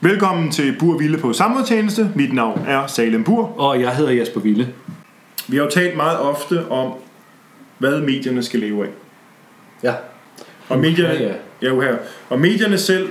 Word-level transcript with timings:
Velkommen 0.00 0.50
til 0.50 0.76
Bur 0.78 0.98
Ville 0.98 1.18
på 1.18 1.32
samfundstjeneste. 1.32 2.10
Mit 2.14 2.32
navn 2.32 2.64
er 2.68 2.86
Salem 2.86 3.24
Bur. 3.24 3.60
Og 3.60 3.80
jeg 3.80 3.96
hedder 3.96 4.10
Jesper 4.12 4.40
Ville. 4.40 4.68
Vi 5.48 5.56
har 5.56 5.64
jo 5.64 5.70
talt 5.70 5.96
meget 5.96 6.18
ofte 6.18 6.68
om, 6.70 6.92
hvad 7.78 8.00
medierne 8.00 8.42
skal 8.42 8.60
leve 8.60 8.84
af. 8.84 8.90
Ja. 9.82 9.94
Og 10.68 10.78
medierne, 10.78 11.14
Ja, 11.14 11.34
ja. 11.62 11.74
ja, 11.74 11.80
her. 11.80 11.96
Og 12.28 12.40
medierne 12.40 12.78
selv 12.78 13.08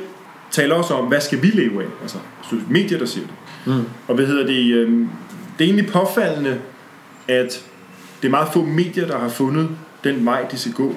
taler 0.52 0.76
også 0.76 0.94
om, 0.94 1.06
hvad 1.08 1.22
skal 1.22 1.42
vi 1.42 1.48
leve 1.48 1.84
af? 1.84 1.88
Altså, 2.02 2.18
er 2.52 2.56
medier, 2.70 2.98
der 3.00 3.06
siger 3.06 3.28
det. 3.28 3.36
Mm. 3.76 3.84
Og 4.08 4.16
hvad 4.16 4.26
hedder 4.26 4.48
det? 4.48 4.74
øhm, 4.74 5.10
Det 5.58 5.64
er 5.64 5.68
egentlig 5.70 5.92
påfaldende, 5.94 6.60
at 7.28 7.66
det 8.22 8.28
er 8.28 8.32
meget 8.32 8.48
få 8.54 8.62
medier, 8.62 9.08
der 9.08 9.20
har 9.20 9.30
fundet 9.30 9.70
den 10.04 10.26
vej, 10.26 10.46
de 10.52 10.58
skal 10.58 10.74
gå. 10.74 10.96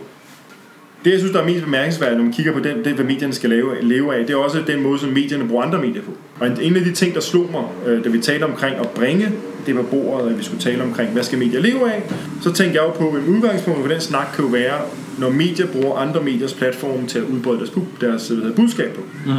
Det, 1.04 1.10
jeg 1.10 1.18
synes, 1.18 1.32
der 1.32 1.40
er 1.40 1.46
mest 1.46 1.64
bemærkelsesværdigt, 1.64 2.18
når 2.18 2.24
man 2.24 2.32
kigger 2.32 2.52
på 2.52 2.58
den, 2.58 2.84
det, 2.84 2.92
hvad 2.92 3.04
medierne 3.04 3.32
skal 3.32 3.50
leve 3.50 3.78
af, 3.78 3.88
leve 3.88 4.14
af, 4.14 4.26
det 4.26 4.32
er 4.32 4.36
også 4.36 4.62
den 4.66 4.82
måde, 4.82 4.98
som 4.98 5.08
medierne 5.08 5.48
bruger 5.48 5.62
andre 5.62 5.78
medier 5.78 6.02
på. 6.02 6.10
Og 6.40 6.46
en, 6.46 6.76
af 6.76 6.82
de 6.82 6.92
ting, 6.92 7.14
der 7.14 7.20
slog 7.20 7.48
mig, 7.50 7.64
øh, 7.86 8.04
da 8.04 8.08
vi 8.08 8.18
talte 8.18 8.44
omkring 8.44 8.76
at 8.76 8.88
bringe 8.88 9.32
det 9.66 9.74
på 9.76 9.82
bordet, 9.82 10.30
at 10.30 10.38
vi 10.38 10.44
skulle 10.44 10.60
tale 10.60 10.82
omkring, 10.82 11.10
hvad 11.10 11.22
skal 11.22 11.38
medier 11.38 11.60
leve 11.60 11.92
af, 11.92 12.02
så 12.42 12.52
tænkte 12.52 12.80
jeg 12.80 12.86
jo 12.86 12.90
på, 12.90 13.08
at 13.08 13.22
udgangspunkt 13.22 13.80
for 13.80 13.88
den 13.88 14.00
snak 14.00 14.26
kan 14.34 14.44
jo 14.44 14.50
være, 14.50 14.80
når 15.18 15.30
medier 15.30 15.66
bruger 15.66 15.96
andre 15.96 16.22
mediers 16.22 16.54
platforme 16.54 17.06
til 17.06 17.18
at 17.18 17.24
udbrede 17.24 17.58
deres, 17.58 17.72
deres 18.00 18.28
hvad 18.28 18.36
hedder, 18.36 18.56
budskab 18.56 18.94
på. 18.94 19.00
Mm. 19.26 19.32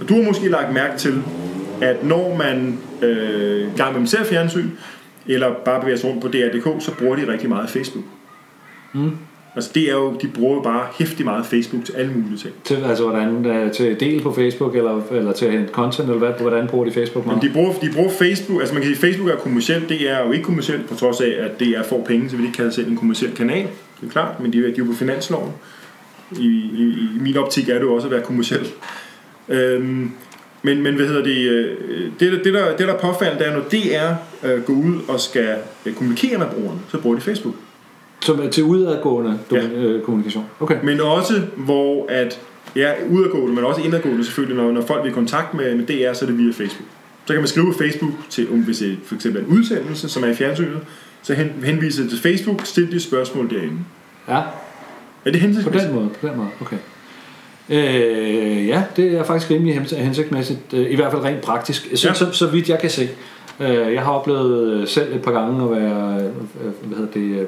Og 0.00 0.08
du 0.08 0.14
har 0.14 0.22
måske 0.22 0.48
lagt 0.48 0.74
mærke 0.74 0.98
til, 0.98 1.22
at 1.80 2.04
når 2.04 2.36
man 2.36 2.78
øh, 3.08 3.76
gang 3.76 4.00
med 4.00 4.06
ser 4.06 4.24
fjernsyn, 4.24 4.68
eller 5.26 5.54
bare 5.64 5.80
bevæger 5.80 5.98
sig 5.98 6.10
rundt 6.10 6.22
på 6.22 6.28
DR.dk, 6.28 6.84
så 6.84 6.90
bruger 6.98 7.16
de 7.16 7.32
rigtig 7.32 7.48
meget 7.48 7.70
Facebook. 7.70 8.04
Mm. 8.92 9.10
Altså 9.54 9.70
det 9.74 9.82
er 9.90 9.92
jo, 9.92 10.16
de 10.22 10.28
bruger 10.28 10.54
jo 10.56 10.62
bare 10.62 10.86
hæftig 10.98 11.24
meget 11.24 11.46
Facebook 11.46 11.84
til 11.84 11.92
alle 11.92 12.12
mulige 12.12 12.36
ting. 12.38 12.54
Til, 12.64 12.74
altså, 12.86 13.04
hvordan, 13.04 13.46
øh, 13.46 13.72
til 13.72 14.00
del 14.00 14.22
på 14.22 14.32
Facebook, 14.34 14.76
eller, 14.76 15.02
eller 15.10 15.32
til 15.32 15.46
at 15.46 15.52
hente 15.52 15.72
content, 15.72 16.08
eller 16.08 16.18
hvad, 16.18 16.32
hvordan 16.40 16.66
bruger 16.68 16.84
de 16.84 16.92
Facebook 16.92 17.26
Men 17.26 17.34
meget? 17.34 17.42
de 17.48 17.52
bruger, 17.54 17.72
de 17.72 17.90
bruger 17.94 18.10
Facebook, 18.10 18.60
altså 18.60 18.74
man 18.74 18.82
kan 18.82 18.94
sige, 18.94 19.00
Facebook 19.10 19.30
er 19.30 19.36
kommercielt, 19.36 19.88
det 19.88 20.10
er 20.10 20.26
jo 20.26 20.32
ikke 20.32 20.44
kommercielt, 20.44 20.88
på 20.88 20.94
trods 20.94 21.20
af, 21.20 21.34
at 21.40 21.60
det 21.60 21.68
er 21.68 21.82
får 21.82 22.04
penge, 22.04 22.30
så 22.30 22.36
vil 22.36 22.42
de 22.42 22.48
ikke 22.48 22.56
kalde 22.56 22.72
selv 22.72 22.90
en 22.90 22.96
kommerciel 22.96 23.32
kanal. 23.34 23.66
Det 24.00 24.06
er 24.06 24.10
klart, 24.12 24.40
men 24.40 24.52
de, 24.52 24.58
er- 24.58 24.62
de 24.62 24.68
er 24.70 24.74
jo 24.78 24.84
på 24.84 24.92
finansloven. 24.92 25.50
I, 26.38 26.46
i, 26.46 26.82
I 27.16 27.20
min 27.20 27.36
optik 27.36 27.68
er 27.68 27.74
det 27.74 27.82
jo 27.82 27.94
også 27.94 28.06
at 28.06 28.12
være 28.12 28.22
kommerciel. 28.22 28.66
Øhm, 29.48 30.10
men, 30.62 30.82
men 30.82 30.94
hvad 30.94 31.06
hedder 31.06 31.22
det, 31.24 31.36
øh, 31.36 31.76
det, 32.20 32.32
der- 32.32 32.42
det, 32.42 32.54
der, 32.54 32.76
det 32.76 32.88
der 32.88 32.94
er 32.94 32.98
påfaldende, 32.98 33.44
det 33.44 33.52
er, 33.96 34.10
når 34.12 34.12
DR 34.12 34.46
øh, 34.48 34.62
går 34.62 34.72
ud 34.74 34.94
og 35.08 35.20
skal 35.20 35.56
øh, 35.86 35.94
kommunikere 35.94 36.38
med 36.38 36.46
brugerne, 36.54 36.78
så 36.90 36.98
bruger 36.98 37.16
de 37.16 37.22
Facebook. 37.22 37.54
Som 38.22 38.40
er 38.40 38.48
til 38.50 38.64
udadgående 38.64 39.38
Ja. 39.52 39.66
øh, 39.74 40.02
kommunikation. 40.02 40.44
Okay. 40.60 40.76
Men 40.82 41.00
også 41.00 41.34
hvor 41.56 42.06
at, 42.08 42.40
ja, 42.76 42.92
udadgående, 43.10 43.54
men 43.54 43.64
også 43.64 43.80
indadgående 43.80 44.24
selvfølgelig, 44.24 44.56
når, 44.64 44.72
når 44.72 44.80
folk 44.82 45.02
vil 45.04 45.10
i 45.10 45.14
kontakt 45.14 45.54
med, 45.54 45.74
med 45.74 45.86
DR, 45.86 46.12
så 46.12 46.24
er 46.24 46.28
det 46.28 46.38
via 46.38 46.52
Facebook. 46.52 46.88
Så 47.26 47.32
kan 47.32 47.36
man 47.42 47.48
skrive 47.48 47.66
på 47.72 47.78
Facebook 47.78 48.12
til, 48.30 48.48
om 48.52 48.58
hvis 48.58 48.78
det 48.78 48.98
for 49.06 49.14
eksempel 49.14 49.42
er 49.42 49.46
en 49.46 49.52
udsendelse, 49.58 50.08
som 50.08 50.24
er 50.24 50.28
i 50.28 50.34
fjernsynet, 50.34 50.78
så 51.22 51.34
hen, 51.34 51.52
henviser 51.64 52.02
det 52.02 52.10
til 52.10 52.20
Facebook, 52.20 52.60
stil 52.66 52.92
de 52.92 53.00
spørgsmål 53.00 53.50
derinde. 53.50 53.78
Ja, 54.28 54.34
Er 54.36 54.42
det 55.24 55.32
på 55.32 55.38
hensigtsmæssigt? 55.38 55.92
den 55.92 55.94
måde. 56.00 56.08
På 56.20 56.26
den 56.26 56.36
måde. 56.36 56.48
Okay. 56.60 56.76
Øh, 57.70 58.68
ja, 58.68 58.82
det 58.96 59.12
er 59.18 59.24
faktisk 59.24 59.50
rimelig 59.50 59.74
hens- 59.74 59.92
hensigtsmæssigt. 59.92 60.58
øh, 60.74 60.90
I 60.90 60.94
hvert 60.96 61.12
fald 61.12 61.22
rent 61.22 61.40
praktisk. 61.40 61.88
Så, 61.94 62.08
Ja. 62.08 62.14
så, 62.14 62.30
så 62.32 62.46
vidt 62.46 62.68
jeg 62.68 62.78
kan 62.78 62.90
se. 62.90 63.08
Øh, 63.60 63.92
jeg 63.94 64.02
har 64.02 64.12
oplevet 64.12 64.88
selv 64.88 65.14
et 65.16 65.22
par 65.22 65.32
gange 65.32 65.64
at 65.64 65.70
være, 65.70 66.30
hvad 66.82 66.98
hedder 66.98 67.12
det, 67.12 67.46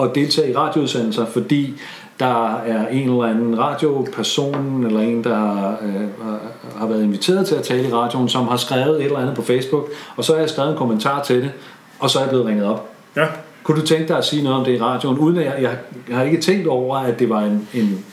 at 0.00 0.10
deltage 0.14 0.50
i 0.50 0.56
radioudsendelser, 0.56 1.26
fordi 1.26 1.74
der 2.20 2.54
er 2.56 2.88
en 2.88 3.08
eller 3.10 3.22
anden 3.24 3.58
radioperson, 3.58 4.86
eller 4.86 5.00
en, 5.00 5.24
der 5.24 5.68
øh, 5.82 5.94
har- 6.78 6.86
været 6.86 7.02
inviteret 7.02 7.46
til 7.46 7.54
at 7.54 7.62
tale 7.62 7.88
i 7.88 7.92
radioen, 7.92 8.28
som 8.28 8.48
har 8.48 8.56
skrevet 8.56 8.96
et 8.98 9.04
eller 9.04 9.18
andet 9.18 9.34
på 9.36 9.42
Facebook, 9.42 9.88
og 10.16 10.24
så 10.24 10.32
har 10.32 10.40
jeg 10.40 10.50
skrevet 10.50 10.70
en 10.70 10.76
kommentar 10.76 11.22
til 11.22 11.36
det, 11.42 11.50
og 11.98 12.10
så 12.10 12.18
er 12.18 12.22
jeg 12.22 12.30
blevet 12.30 12.46
ringet 12.46 12.66
op. 12.66 12.90
Ja. 13.16 13.26
Kunne 13.62 13.80
du 13.80 13.86
tænke 13.86 14.08
dig 14.08 14.18
at 14.18 14.24
sige 14.24 14.42
noget 14.42 14.58
om 14.58 14.64
det 14.64 14.72
i 14.72 14.80
radioen, 14.82 15.18
uden 15.18 15.36
at 15.38 15.44
jeg, 15.44 15.54
jeg, 15.62 15.76
jeg 16.08 16.16
har 16.16 16.24
ikke 16.24 16.40
tænkt 16.40 16.66
over, 16.66 16.96
at 16.96 17.18
det 17.18 17.28
var 17.30 17.40
en, 17.40 17.68
en 17.74 18.04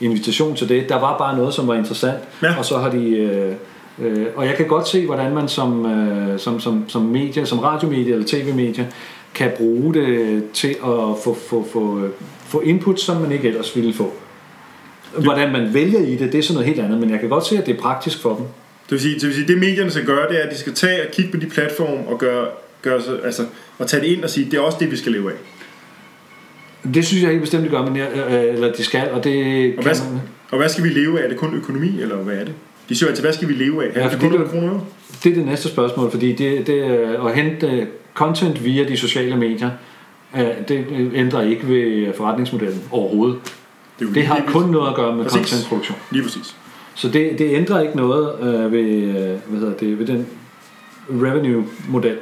invitation 0.00 0.56
til 0.56 0.68
det. 0.68 0.88
Der 0.88 1.00
var 1.00 1.18
bare 1.18 1.36
noget, 1.36 1.54
som 1.54 1.68
var 1.68 1.74
interessant, 1.74 2.18
Ja. 2.42 2.58
og 2.58 2.64
så 2.64 2.78
har 2.78 2.90
de... 2.90 3.08
Øh, 3.08 3.52
øh, 3.98 4.26
og 4.36 4.46
jeg 4.46 4.54
kan 4.54 4.66
godt 4.68 4.88
se, 4.88 5.06
hvordan 5.06 5.34
man 5.34 5.48
som, 5.48 5.86
øh, 5.86 6.38
som, 6.38 6.60
som, 6.60 6.84
som 6.88 7.02
medie, 7.02 7.46
som 7.46 7.58
radiomedie 7.58 8.12
eller 8.12 8.26
tv-medie, 8.26 8.88
kan 9.34 9.50
bruge 9.56 9.94
det 9.94 10.42
til 10.52 10.68
at 10.68 11.18
få, 11.24 11.38
få, 11.48 11.68
få, 11.72 12.04
øh, 12.04 12.10
få 12.46 12.60
input, 12.60 13.00
som 13.00 13.20
man 13.20 13.32
ikke 13.32 13.48
ellers 13.48 13.76
ville 13.76 13.94
få. 13.94 14.12
Hvordan 15.18 15.52
man 15.52 15.74
vælger 15.74 16.00
i 16.00 16.16
det, 16.16 16.32
det 16.32 16.38
er 16.38 16.42
sådan 16.42 16.54
noget 16.54 16.66
helt 16.66 16.80
andet, 16.80 17.00
men 17.00 17.10
jeg 17.10 17.20
kan 17.20 17.28
godt 17.28 17.46
se, 17.46 17.58
at 17.58 17.66
det 17.66 17.76
er 17.76 17.80
praktisk 17.80 18.22
for 18.22 18.34
dem. 18.36 18.44
Det 18.84 18.90
vil 18.90 19.00
sige, 19.00 19.14
det, 19.14 19.22
vil 19.22 19.34
sige, 19.34 19.46
det 19.46 19.58
medierne 19.58 19.90
skal 19.90 20.06
gøre, 20.06 20.28
det 20.28 20.38
er, 20.40 20.46
at 20.46 20.52
de 20.52 20.58
skal 20.58 20.74
tage 20.74 21.02
og 21.02 21.12
kigge 21.12 21.30
på 21.30 21.36
de 21.36 21.46
platforme 21.46 22.08
og 22.08 22.18
gøre, 22.18 22.46
gøre 22.82 23.02
sig, 23.02 23.14
altså, 23.24 23.42
og 23.78 23.86
tage 23.86 24.02
det 24.02 24.06
ind 24.06 24.24
og 24.24 24.30
sige, 24.30 24.50
det 24.50 24.54
er 24.54 24.60
også 24.60 24.78
det, 24.80 24.90
vi 24.90 24.96
skal 24.96 25.12
leve 25.12 25.30
af. 25.30 25.36
Det 26.94 27.06
synes 27.06 27.22
jeg 27.22 27.30
helt 27.30 27.42
bestemt, 27.42 27.64
de 27.64 27.68
gør, 27.68 27.82
men 27.86 27.96
jeg, 27.96 28.08
øh, 28.14 28.54
eller 28.54 28.72
de 28.72 28.84
skal, 28.84 29.10
og 29.10 29.24
det 29.24 29.68
Og 29.78 29.84
kan 29.84 29.92
hvad, 29.92 30.10
man, 30.12 30.20
og 30.50 30.58
hvad 30.58 30.68
skal 30.68 30.84
vi 30.84 30.88
leve 30.88 31.20
af? 31.20 31.24
Er 31.24 31.28
det 31.28 31.36
kun 31.36 31.54
økonomi, 31.54 32.00
eller 32.02 32.16
hvad 32.16 32.34
er 32.34 32.44
det? 32.44 32.54
De 32.88 32.96
siger 32.96 33.08
altså, 33.08 33.22
hvad 33.22 33.32
skal 33.32 33.48
vi 33.48 33.52
leve 33.52 33.84
af? 33.84 33.96
Ja, 33.96 34.08
det 34.08 34.20
det-? 34.38 34.40
Det 35.24 35.30
er 35.32 35.34
det 35.34 35.46
næste 35.46 35.68
spørgsmål, 35.68 36.10
fordi 36.10 36.32
det, 36.32 36.66
det 36.66 36.86
er 36.86 37.24
at 37.24 37.34
hente 37.34 37.66
øh, 37.66 37.86
content 38.20 38.64
via 38.64 38.84
de 38.84 38.96
sociale 38.96 39.36
medier, 39.36 39.70
øh, 40.36 40.68
det 40.68 41.10
ændrer 41.14 41.40
ikke 41.42 41.68
ved 41.68 42.14
forretningsmodellen 42.14 42.82
overhovedet. 42.90 43.36
Det, 44.00 44.14
Det 44.14 44.26
har 44.26 44.42
kun 44.46 44.70
noget 44.70 44.88
at 44.88 44.94
gøre 44.94 45.16
med 45.16 45.24
Præcis. 45.24 45.50
contentproduktion. 45.50 45.98
Lige 46.10 46.22
præcis. 46.22 46.56
Så 46.94 47.08
det, 47.08 47.38
det 47.38 47.54
ændrer 47.54 47.80
ikke 47.80 47.96
noget 47.96 48.40
øh, 48.42 48.72
ved, 48.72 48.80
øh, 48.80 49.14
hvad 49.48 49.60
hedder 49.60 49.76
det, 49.76 49.98
ved 49.98 50.06
den 50.06 50.26
revenue-model, 51.10 52.18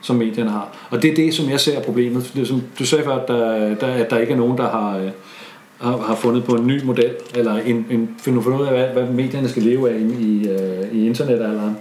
som 0.00 0.16
medierne 0.16 0.50
har. 0.50 0.88
Og 0.90 1.02
det 1.02 1.10
er 1.10 1.14
det, 1.14 1.34
som 1.34 1.50
jeg 1.50 1.60
ser 1.60 1.78
er 1.78 1.82
problemet. 1.82 2.30
Det, 2.34 2.42
er 2.42 2.46
som 2.46 2.62
du 2.78 2.86
sagde 2.86 3.04
før, 3.04 3.16
at 3.16 3.28
der, 3.28 3.74
der, 3.74 3.86
at 3.86 4.10
der 4.10 4.18
ikke 4.18 4.32
er 4.32 4.36
nogen, 4.36 4.58
der 4.58 4.70
har, 4.70 4.98
øh, 4.98 5.10
har, 5.80 5.96
har 5.96 6.14
fundet 6.14 6.44
på 6.44 6.52
en 6.52 6.66
ny 6.66 6.84
model, 6.84 7.10
eller 7.34 7.56
en, 7.56 7.86
en, 7.90 8.16
fundet 8.18 8.46
ud 8.46 8.66
af, 8.66 8.72
hvad, 8.72 9.04
hvad 9.04 9.14
medierne 9.14 9.48
skal 9.48 9.62
leve 9.62 9.90
af 9.90 9.98
i, 9.98 10.22
i, 10.22 10.48
øh, 10.48 10.92
i 10.92 11.06
internetalderen. 11.06 11.76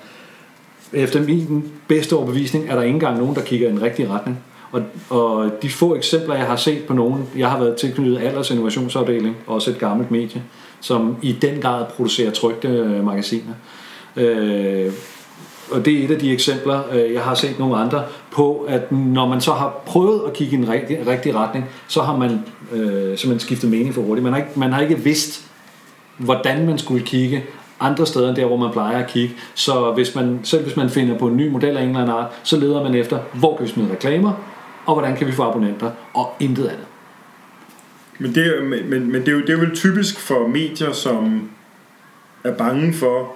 Efter 0.93 1.21
min 1.21 1.71
bedste 1.87 2.15
overbevisning 2.15 2.69
er 2.69 2.75
der 2.75 2.81
ikke 2.81 2.93
engang 2.93 3.17
nogen, 3.17 3.35
der 3.35 3.41
kigger 3.41 3.67
i 3.67 3.71
en 3.71 3.81
rigtig 3.81 4.09
retning. 4.09 4.39
Og, 4.71 4.81
og 5.09 5.51
de 5.61 5.69
få 5.69 5.95
eksempler, 5.95 6.35
jeg 6.35 6.45
har 6.45 6.55
set 6.55 6.83
på 6.83 6.93
nogen, 6.93 7.29
jeg 7.37 7.49
har 7.49 7.59
været 7.59 7.75
tilknyttet 7.75 8.21
Alders 8.21 8.51
Innovationsafdeling, 8.51 9.35
også 9.47 9.71
et 9.71 9.79
gammelt 9.79 10.11
medie, 10.11 10.43
som 10.79 11.17
i 11.21 11.31
den 11.31 11.61
grad 11.61 11.85
producerer 11.95 12.31
trygte 12.31 12.67
øh, 12.67 13.05
magasiner. 13.05 13.53
Øh, 14.15 14.91
og 15.71 15.85
det 15.85 15.99
er 15.99 16.05
et 16.05 16.11
af 16.11 16.19
de 16.19 16.31
eksempler, 16.31 16.81
øh, 16.91 17.13
jeg 17.13 17.21
har 17.21 17.35
set 17.35 17.59
nogle 17.59 17.77
andre 17.77 18.03
på, 18.31 18.65
at 18.69 18.91
når 18.91 19.27
man 19.27 19.41
så 19.41 19.51
har 19.51 19.81
prøvet 19.85 20.21
at 20.27 20.33
kigge 20.33 20.55
i 20.55 20.59
en 20.59 20.69
rigtig, 20.69 21.07
rigtig 21.07 21.35
retning, 21.35 21.65
så 21.87 22.01
har 22.01 22.17
man 22.17 22.31
øh, 22.71 23.17
simpelthen 23.17 23.39
skiftet 23.39 23.69
mening 23.69 23.93
for 23.93 24.01
hurtigt. 24.01 24.23
Man 24.23 24.33
har, 24.33 24.39
ikke, 24.39 24.59
man 24.59 24.73
har 24.73 24.81
ikke 24.81 24.99
vidst, 24.99 25.45
hvordan 26.17 26.65
man 26.65 26.77
skulle 26.77 27.05
kigge 27.05 27.43
andre 27.83 28.05
steder 28.05 28.29
end 28.29 28.35
der, 28.35 28.45
hvor 28.45 28.57
man 28.57 28.71
plejer 28.71 29.03
at 29.03 29.09
kigge. 29.09 29.35
Så 29.55 29.91
hvis 29.91 30.15
man, 30.15 30.39
selv 30.43 30.63
hvis 30.63 30.75
man 30.75 30.89
finder 30.89 31.17
på 31.17 31.27
en 31.27 31.37
ny 31.37 31.49
model 31.49 31.77
af 31.77 31.81
en 31.81 31.89
eller 31.89 32.01
anden 32.01 32.15
art, 32.15 32.31
så 32.43 32.59
leder 32.59 32.83
man 32.83 32.95
efter, 32.95 33.19
hvor 33.33 33.57
kan 33.57 33.65
vi 33.65 33.71
smide 33.71 33.91
reklamer, 33.91 34.33
og 34.85 34.95
hvordan 34.95 35.15
kan 35.15 35.27
vi 35.27 35.31
få 35.31 35.43
abonnenter, 35.43 35.91
og 36.13 36.35
intet 36.39 36.67
andet. 36.67 36.85
Men 38.19 38.35
det, 38.35 38.63
men, 38.63 38.89
men, 38.89 39.11
men 39.11 39.21
det, 39.21 39.27
er 39.27 39.31
jo, 39.31 39.41
det 39.41 39.49
er 39.49 39.57
vel 39.57 39.75
typisk 39.75 40.19
for 40.19 40.47
medier, 40.47 40.91
som 40.91 41.49
er 42.43 42.53
bange 42.53 42.93
for 42.93 43.35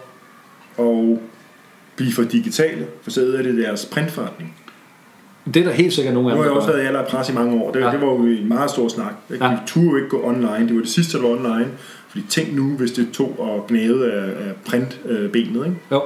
at 0.80 1.20
blive 1.96 2.12
for 2.12 2.24
digitale, 2.24 2.88
for 3.02 3.12
så 3.12 3.22
er 3.38 3.42
det 3.42 3.58
deres 3.58 3.86
printforretning. 3.86 4.56
Det 5.54 5.58
er 5.58 5.64
der 5.64 5.72
helt 5.72 5.94
sikkert 5.94 6.14
nogle 6.14 6.30
af 6.32 6.36
Nu 6.38 6.44
dem, 6.44 6.50
har 6.50 6.56
jeg 6.56 6.58
også 6.62 6.72
været 6.72 6.84
i 6.84 6.88
aller 6.88 7.04
pres 7.06 7.30
i 7.30 7.34
mange 7.34 7.64
år. 7.64 7.72
Det, 7.72 7.80
ja. 7.80 7.92
Det 7.92 8.02
var 8.02 8.08
jo 8.08 8.16
en 8.18 8.48
meget 8.48 8.70
stor 8.70 8.88
snak. 8.88 9.14
Ikke? 9.34 9.46
Ja. 9.46 9.52
Vi 9.52 9.58
turde 9.68 9.88
jo 9.88 9.96
ikke 9.96 10.10
gå 10.10 10.22
online. 10.24 10.68
Det 10.68 10.76
var 10.76 10.82
det 10.82 10.90
sidste, 10.90 11.18
der 11.18 11.24
var 11.24 11.30
online. 11.30 11.68
Fordi 12.10 12.24
tænk 12.30 12.56
nu, 12.56 12.64
hvis 12.64 12.92
det 12.92 13.08
tog 13.14 13.36
og 13.40 13.66
gnavede 13.70 14.12
af, 14.12 14.24
af 14.24 14.54
printbenet. 14.66 15.66
Ikke? 15.66 15.78
Jo, 15.92 16.02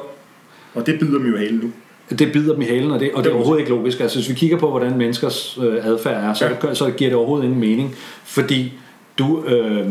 Og 0.74 0.86
det 0.86 1.00
bider 1.00 1.18
dem 1.18 1.28
jo 1.32 1.38
halen 1.38 1.60
nu. 1.64 1.72
det 2.18 2.32
bider 2.34 2.54
dem 2.54 2.62
i 2.62 2.66
halen, 2.66 2.92
og 2.92 3.00
det, 3.00 3.12
og 3.14 3.24
det 3.24 3.30
er 3.30 3.36
overhovedet 3.36 3.60
ikke 3.62 3.72
logisk. 3.72 4.00
Altså, 4.00 4.18
hvis 4.18 4.30
vi 4.30 4.34
kigger 4.34 4.58
på, 4.58 4.70
hvordan 4.70 4.98
menneskers 4.98 5.60
øh, 5.64 5.86
adfærd 5.86 6.24
er, 6.24 6.34
så, 6.34 6.46
ja. 6.64 6.74
så 6.74 6.92
giver 6.98 7.10
det 7.10 7.18
overhovedet 7.18 7.46
ingen 7.46 7.60
mening, 7.60 7.96
fordi 8.24 8.74
du, 9.22 9.44
øh, 9.44 9.86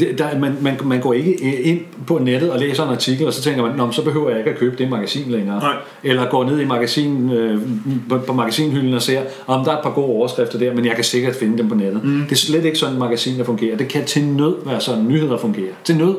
det, 0.00 0.18
der, 0.18 0.38
man, 0.38 0.56
man, 0.60 0.78
man 0.84 1.00
går 1.00 1.12
ikke 1.12 1.34
ind 1.62 1.80
på 2.06 2.18
nettet 2.18 2.50
og 2.50 2.58
læser 2.58 2.84
en 2.84 2.90
artikel, 2.90 3.26
og 3.26 3.32
så 3.32 3.42
tænker 3.42 3.62
man, 3.62 3.76
Nå, 3.76 3.90
så 3.90 4.04
behøver 4.04 4.28
jeg 4.30 4.38
ikke 4.38 4.50
at 4.50 4.58
købe 4.58 4.76
det 4.78 4.90
magasin 4.90 5.30
længere. 5.30 5.58
Nej. 5.60 5.74
Eller 6.04 6.30
går 6.30 6.44
ned 6.44 6.60
i 6.60 6.64
magasin, 6.64 7.30
øh, 7.30 7.60
på, 8.08 8.18
på 8.18 8.32
magasinhylden 8.32 8.94
og 8.94 9.02
ser, 9.02 9.20
om 9.46 9.64
der 9.64 9.72
er 9.72 9.76
et 9.76 9.82
par 9.82 9.90
gode 9.90 10.06
overskrifter 10.06 10.58
der, 10.58 10.74
men 10.74 10.84
jeg 10.84 10.94
kan 10.94 11.04
sikkert 11.04 11.34
finde 11.34 11.58
dem 11.58 11.68
på 11.68 11.74
nettet. 11.74 12.04
Mm. 12.04 12.20
Det 12.20 12.32
er 12.32 12.36
slet 12.36 12.64
ikke 12.64 12.78
sådan, 12.78 12.94
et 12.94 13.00
magasin 13.00 13.38
der 13.38 13.44
fungerer. 13.44 13.76
Det 13.76 13.88
kan 13.88 14.04
til 14.04 14.24
nød 14.24 14.54
være 14.66 14.80
sådan, 14.80 15.08
nyheder 15.08 15.38
fungerer. 15.38 15.72
Til 15.84 15.96
nød. 15.96 16.14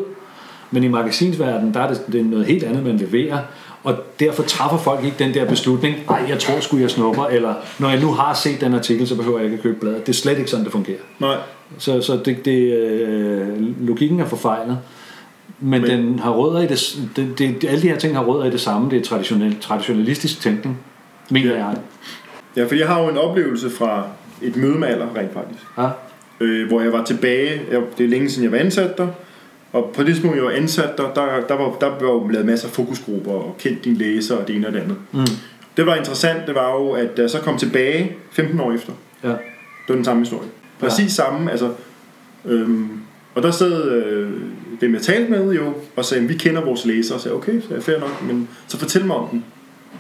Men 0.72 0.84
i 0.84 0.88
magasinsverdenen, 0.88 1.74
der 1.74 1.80
er 1.80 1.88
det, 1.88 2.02
det 2.12 2.22
er 2.22 2.26
noget 2.26 2.46
helt 2.46 2.64
andet, 2.64 2.86
man 2.86 2.98
leverer. 2.98 3.38
Og 3.88 3.96
derfor 4.20 4.44
træffer 4.44 4.78
folk 4.78 5.04
ikke 5.04 5.16
den 5.20 5.34
der 5.34 5.46
beslutning, 5.46 5.96
nej, 6.10 6.22
jeg 6.30 6.40
tror 6.40 6.60
skulle 6.60 6.82
jeg 6.82 6.92
snupper, 6.92 7.26
eller 7.26 7.54
når 7.80 7.90
jeg 7.90 8.00
nu 8.02 8.12
har 8.12 8.34
set 8.34 8.62
den 8.62 8.74
artikel, 8.74 9.08
så 9.08 9.16
behøver 9.16 9.38
jeg 9.38 9.46
ikke 9.46 9.56
at 9.58 9.64
købe 9.64 9.80
bladet. 9.80 10.06
Det 10.08 10.10
er 10.10 10.18
slet 10.18 10.38
ikke 10.38 10.50
sådan, 10.50 10.64
det 10.66 10.72
fungerer. 10.72 10.98
Nej. 11.20 11.36
Så, 11.78 12.02
så 12.02 12.20
det, 12.26 12.46
det, 12.46 12.74
øh, 12.74 13.48
logikken 13.88 14.20
er 14.20 14.26
forfejlet. 14.26 14.80
men, 15.60 15.82
Men- 15.82 15.90
den 15.92 16.20
har 16.20 16.32
rødder 16.32 16.62
i 16.62 16.68
det, 16.68 16.98
det, 17.16 17.40
det, 17.62 17.70
alle 17.70 17.82
de 17.82 17.88
her 17.90 17.98
ting 17.98 18.16
har 18.16 18.24
rødder 18.24 18.46
i 18.46 18.52
det 18.52 18.62
samme. 18.62 18.90
Det 18.90 18.98
er 18.98 19.04
traditionel, 19.04 19.58
traditionalistisk 19.62 20.42
tænkning, 20.42 20.80
mener 21.30 21.52
Ja. 21.56 21.66
jeg. 21.66 21.78
Ja, 22.58 22.64
fordi 22.64 22.80
jeg 22.80 22.88
har 22.88 23.02
jo 23.02 23.10
en 23.10 23.18
oplevelse 23.18 23.70
fra 23.70 24.04
et 24.42 24.56
møde 24.56 24.76
med 24.80 24.88
alder, 24.88 25.06
rent 25.16 25.34
faktisk. 25.34 25.64
Ja. 25.78 25.88
øh, 26.40 26.68
hvor 26.68 26.82
jeg 26.82 26.94
var 26.94 27.04
tilbage, 27.04 27.62
jeg, 27.72 27.82
det 27.98 28.04
er 28.04 28.08
længe 28.10 28.30
siden 28.30 28.44
jeg 28.44 28.52
var 28.52 28.58
ansat 28.58 28.98
der, 28.98 29.08
og 29.78 29.92
på 29.96 30.04
det 30.04 30.10
tidspunkt 30.14 30.36
jeg 30.36 30.44
var 30.46 30.52
ansat 30.52 30.98
der, 30.98 31.14
der, 31.14 31.26
der, 31.48 31.56
var, 31.56 31.78
der 31.82 31.88
var 31.90 32.02
jo 32.02 32.28
lavet 32.28 32.46
masser 32.46 32.68
af 32.68 32.74
fokusgrupper, 32.74 33.32
og 33.32 33.56
kendt 33.60 33.86
dine 33.86 33.98
læser, 33.98 34.36
og 34.36 34.48
det 34.48 34.56
ene 34.56 34.68
og 34.68 34.74
det 34.74 34.80
andet. 34.80 34.98
Mm. 35.12 35.20
Det 35.78 35.86
var 35.86 35.96
interessant, 35.96 36.48
det 36.48 36.56
var 36.56 36.72
jo, 36.74 36.92
at 36.92 37.10
jeg 37.18 37.30
så 37.30 37.40
kom 37.40 37.58
tilbage 37.58 38.16
15 38.32 38.60
år 38.60 38.74
efter, 38.74 38.94
Ja. 39.24 39.30
det 39.30 39.38
var 39.90 39.96
den 39.96 40.06
samme 40.06 40.22
historie. 40.22 40.48
Præcis 40.80 41.12
samme, 41.12 41.52
altså, 41.52 41.72
øhm, 42.46 42.88
og 43.36 43.44
der 43.44 43.52
sad 43.52 43.92
øh, 43.92 44.32
dem 44.82 44.94
jeg 44.94 45.02
talte 45.02 45.32
med 45.32 45.52
jo, 45.54 45.74
og 45.96 46.06
sagde, 46.06 46.28
vi 46.28 46.34
kender 46.34 46.62
vores 46.66 46.86
læsere, 46.86 47.18
og 47.18 47.22
sagde, 47.22 47.36
okay, 47.36 47.62
så 47.62 47.76
er 47.76 47.80
fair 47.80 48.00
nok, 48.00 48.24
men 48.28 48.48
så 48.68 48.78
fortæl 48.80 49.06
mig 49.06 49.16
om 49.16 49.28
dem. 49.30 49.44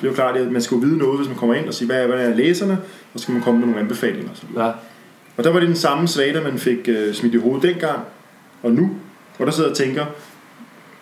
Det 0.02 0.04
er 0.04 0.10
jo 0.12 0.16
klart, 0.16 0.38
at 0.38 0.52
man 0.52 0.62
skal 0.62 0.76
jo 0.76 0.82
vide 0.82 0.98
noget, 0.98 1.18
hvis 1.18 1.28
man 1.28 1.38
kommer 1.38 1.56
ind 1.56 1.68
og 1.68 1.74
siger, 1.74 1.88
hvad 1.88 2.04
er, 2.04 2.08
hvad 2.08 2.30
er 2.30 2.36
læserne, 2.36 2.78
og 3.14 3.20
så 3.20 3.24
skal 3.24 3.34
man 3.34 3.42
komme 3.42 3.60
med 3.60 3.68
nogle 3.68 3.82
anbefalinger. 3.82 4.30
Og 4.30 4.38
så. 4.38 4.44
Ja. 4.58 4.72
Og 5.38 5.44
der 5.44 5.52
var 5.52 5.60
det 5.60 5.68
den 5.68 5.76
samme 5.78 6.08
svada, 6.08 6.42
man 6.42 6.58
fik 6.58 6.88
øh, 6.88 7.14
smidt 7.14 7.34
i 7.34 7.38
hovedet 7.38 7.64
dengang 7.64 8.00
og 8.64 8.72
nu. 8.72 8.90
Og 9.40 9.46
der 9.46 9.52
sidder 9.52 9.70
og 9.70 9.76
tænker, 9.76 10.06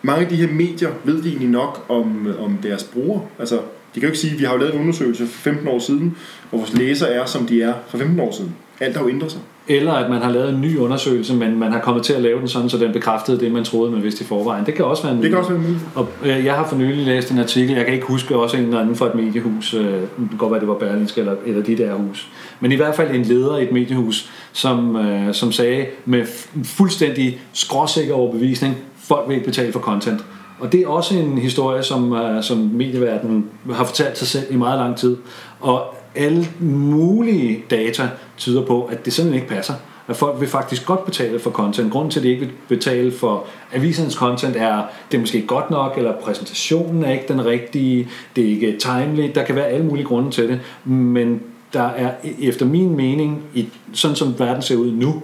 mange 0.02 0.24
af 0.24 0.30
de 0.30 0.36
her 0.36 0.54
medier 0.54 0.90
ved 1.04 1.24
de 1.24 1.30
egentlig 1.30 1.50
nok 1.50 1.86
om, 1.90 2.28
om 2.40 2.58
deres 2.64 2.84
brugere. 2.84 3.22
Altså, 3.40 3.56
de 3.56 4.00
kan 4.00 4.02
jo 4.02 4.08
ikke 4.08 4.20
sige, 4.20 4.34
at 4.34 4.40
vi 4.40 4.46
har 4.46 4.54
jo 4.54 4.60
lavet 4.60 4.74
en 4.74 4.82
undersøgelse 4.82 5.28
for 5.28 5.42
15 5.42 5.68
år 5.68 5.80
siden, 5.80 6.18
hvor 6.50 6.60
vores 6.60 6.74
læsere 6.74 7.10
er, 7.10 7.26
som 7.26 7.46
de 7.46 7.62
er 7.62 7.74
for 7.88 7.98
15 7.98 8.20
år 8.20 8.32
siden. 8.32 8.56
Alt 8.80 8.96
har 8.96 9.04
jo 9.04 9.10
ændret 9.10 9.32
sig. 9.32 9.42
Eller 9.68 9.94
at 9.94 10.10
man 10.10 10.22
har 10.22 10.32
lavet 10.32 10.50
en 10.50 10.62
ny 10.62 10.78
undersøgelse, 10.78 11.36
men 11.36 11.60
man 11.60 11.72
har 11.72 11.80
kommet 11.80 12.04
til 12.04 12.14
at 12.14 12.22
lave 12.22 12.40
den 12.40 12.48
sådan, 12.48 12.70
så 12.70 12.78
den 12.78 12.94
bekræftede 12.94 13.40
det, 13.40 13.52
man 13.52 13.64
troede, 13.64 13.92
man 13.92 14.04
vidste 14.04 14.24
i 14.24 14.28
forvejen. 14.28 14.66
Det 14.66 14.74
kan 14.74 14.86
også 14.86 15.04
være 15.04 15.16
en 15.16 15.22
Det 15.22 15.30
kan 15.30 15.40
også 15.40 15.52
være 15.52 15.62
muligt. 15.62 15.82
Og 15.96 16.08
øh, 16.24 16.46
jeg 16.46 16.54
har 16.54 16.68
for 16.68 16.76
nylig 16.76 17.06
læst 17.06 17.32
en 17.32 17.40
artikel, 17.40 17.76
jeg 17.76 17.86
kan 17.86 17.94
ikke 17.94 18.06
huske 18.06 18.36
også 18.36 18.58
en 18.58 18.64
eller 18.64 18.80
anden 18.80 18.96
fra 18.96 19.08
et 19.08 19.16
mediehus, 19.16 19.74
øh, 19.74 19.84
det 19.84 20.10
kan 20.30 20.38
godt 20.38 20.52
være, 20.52 20.60
det 20.60 20.68
var 20.68 20.74
Berlingske 20.74 21.22
eller, 21.22 21.36
eller 21.46 21.64
de 21.64 21.78
der 21.78 21.94
hus, 21.94 22.30
men 22.60 22.72
i 22.72 22.75
hvert 22.75 22.96
fald 22.96 23.16
en 23.16 23.22
leder 23.22 23.57
i 23.57 23.63
et 23.63 23.72
mediehus, 23.72 24.30
som, 24.54 24.96
øh, 24.96 25.34
som 25.34 25.52
sagde 25.52 25.86
med 26.06 26.25
fuldstændig 26.63 27.40
skråsikker 27.54 28.13
overbevisning, 28.13 28.75
folk 28.98 29.28
vil 29.28 29.36
ikke 29.36 29.48
betale 29.48 29.74
for 29.74 29.80
content. 29.80 30.25
Og 30.60 30.72
det 30.72 30.81
er 30.81 30.88
også 30.88 31.16
en 31.16 31.38
historie, 31.38 31.84
som, 31.84 32.13
øh, 32.13 32.44
som 32.44 32.57
medieverdenen 32.57 33.46
har 33.72 33.86
fortalt 33.86 34.18
sig 34.18 34.28
selv 34.28 34.54
i 34.54 34.56
meget 34.56 34.80
lang 34.80 34.98
tid. 34.98 35.18
Og 35.60 35.96
alle 36.16 36.48
mulige 36.60 37.63
data 37.69 38.10
tyder 38.38 38.66
på, 38.66 38.84
at 38.84 39.06
det 39.06 39.13
simpelthen 39.13 39.42
ikke 39.42 39.56
passer. 39.56 39.74
At 40.08 40.16
folk 40.16 40.40
vil 40.40 40.48
faktisk 40.48 40.86
godt 40.86 41.06
betale 41.06 41.40
for 41.40 41.51
content. 41.51 41.92
Grunden 41.92 42.12
til, 42.12 42.19
at 42.19 42.24
de 42.24 42.30
ikke 42.30 42.46
vil 42.46 42.54
betale 42.68 43.12
for 43.12 43.46
avisernes 43.74 44.13
content, 44.13 44.56
er, 44.56 44.81
det 45.12 45.18
er 45.18 45.22
måske 45.22 45.36
ikke 45.36 45.48
godt 45.48 45.69
nok, 45.69 45.98
eller 45.98 46.13
præsentationen 46.22 47.04
er 47.04 47.12
ikke 47.12 47.25
den 47.28 47.46
rigtige, 47.46 48.08
det 48.36 48.44
er 48.44 48.50
ikke 48.50 48.78
timely. 48.80 49.31
Der 49.36 49.44
kan 49.44 49.56
være 49.56 49.68
alle 49.68 49.86
mulige 49.86 50.06
grunde 50.06 50.31
til 50.31 50.48
det. 50.48 50.60
Men 50.86 51.42
der 51.75 51.89
er 51.89 52.12
efter 52.42 52.66
min 52.66 52.95
mening, 52.95 53.44
i, 53.54 53.69
sådan 53.94 54.16
som 54.16 54.39
verden 54.39 54.62
ser 54.62 54.75
ud 54.75 54.92
nu, 54.92 55.22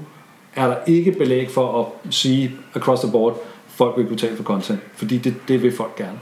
er 0.55 0.67
der 0.67 0.75
ikke 0.87 1.11
belæg 1.11 1.49
for 1.49 1.79
at 1.79 2.13
sige 2.13 2.51
across 2.75 3.01
the 3.01 3.11
board, 3.11 3.43
folk 3.67 3.97
vil 3.97 4.03
betale 4.03 4.35
for 4.35 4.43
content. 4.43 4.79
Fordi 4.95 5.17
det, 5.17 5.33
det 5.47 5.63
vil 5.63 5.71
folk 5.71 5.95
gerne. 5.95 6.19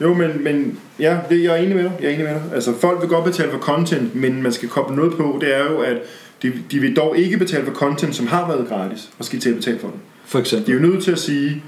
Jo, 0.00 0.14
men, 0.14 0.44
men 0.44 0.78
ja, 0.98 1.18
det, 1.30 1.42
jeg 1.44 1.52
er 1.52 1.56
enig 1.56 1.76
med 1.76 1.84
dig. 1.84 1.92
Jeg 2.00 2.08
er 2.08 2.14
enig 2.14 2.24
med 2.24 2.34
dig. 2.34 2.42
Altså, 2.54 2.74
folk 2.80 3.00
vil 3.00 3.08
godt 3.08 3.24
betale 3.24 3.50
for 3.50 3.58
content, 3.58 4.14
men 4.14 4.42
man 4.42 4.52
skal 4.52 4.68
koble 4.68 4.96
noget 4.96 5.12
på, 5.12 5.38
det 5.40 5.56
er 5.56 5.70
jo, 5.70 5.78
at 5.78 5.96
de, 6.42 6.52
de 6.70 6.78
vil 6.78 6.96
dog 6.96 7.18
ikke 7.18 7.38
betale 7.38 7.64
for 7.64 7.72
content, 7.72 8.14
som 8.14 8.26
har 8.26 8.48
været 8.48 8.68
gratis, 8.68 9.10
og 9.18 9.24
skal 9.24 9.40
til 9.40 9.50
at 9.50 9.56
betale 9.56 9.78
for 9.78 9.88
det. 9.88 9.96
For 10.24 10.38
eksempel. 10.38 10.66
De 10.66 10.72
er 10.72 10.82
jo 10.82 10.92
nødt 10.92 11.04
til 11.04 11.12
at 11.12 11.18
sige, 11.18 11.62